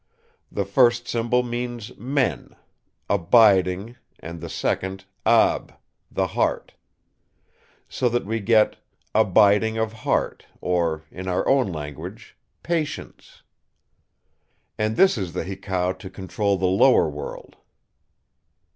The 0.51 0.65
first 0.65 1.07
symbol 1.07 1.43
means 1.43 1.95
'men', 1.95 2.55
'abiding', 3.07 3.97
and 4.19 4.41
the 4.41 4.49
second, 4.49 5.05
'ab', 5.27 5.75
'the 6.09 6.25
heart'. 6.25 6.73
So 7.87 8.09
that 8.09 8.25
we 8.25 8.39
get 8.39 8.77
'abiding 9.13 9.77
of 9.77 9.93
heart', 9.93 10.47
or 10.59 11.03
in 11.11 11.27
our 11.27 11.47
own 11.47 11.71
language 11.71 12.35
'patience'. 12.63 13.43
And 14.75 14.95
this 14.95 15.19
is 15.19 15.33
the 15.33 15.43
hekau 15.45 15.93
to 15.99 16.09
control 16.09 16.57
the 16.57 16.65
Lower 16.65 17.07
World!" 17.07 17.57